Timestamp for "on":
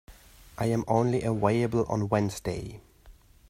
1.87-2.09